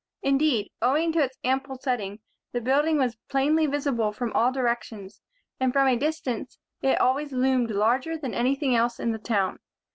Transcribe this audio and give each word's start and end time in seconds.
Indeed, 0.23 0.71
owing 0.81 1.11
to 1.11 1.21
its 1.23 1.37
ample 1.43 1.77
setting, 1.77 2.21
the 2.53 2.59
building 2.59 2.97
was 2.97 3.17
plainly 3.29 3.67
visible 3.67 4.11
from 4.11 4.33
all 4.33 4.51
directions; 4.51 5.21
and 5.59 5.71
from 5.71 5.87
a 5.87 5.95
distance, 5.95 6.57
it 6.81 6.99
always 6.99 7.31
loomed 7.33 7.69
larger 7.69 8.17
than 8.17 8.33
anything 8.33 8.73
else 8.75 8.99
in 8.99 9.11
the 9.11 9.19
town. 9.19 9.59